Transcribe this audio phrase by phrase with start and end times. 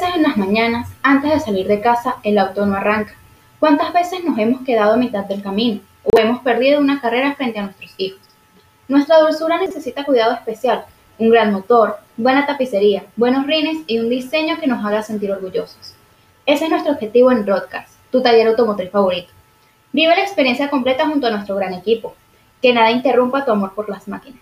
[0.00, 3.14] veces en las mañanas, antes de salir de casa, el auto no arranca?
[3.58, 7.58] ¿Cuántas veces nos hemos quedado a mitad del camino o hemos perdido una carrera frente
[7.58, 8.20] a nuestros hijos?
[8.88, 10.84] Nuestra dulzura necesita cuidado especial,
[11.18, 15.94] un gran motor, buena tapicería, buenos rines y un diseño que nos haga sentir orgullosos.
[16.44, 19.32] Ese es nuestro objetivo en Rodcast, tu taller automotriz favorito.
[19.92, 22.14] Vive la experiencia completa junto a nuestro gran equipo.
[22.60, 24.40] Que nada interrumpa tu amor por las máquinas.